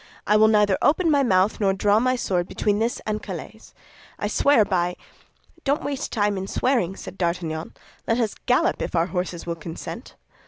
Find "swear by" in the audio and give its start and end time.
4.25-4.95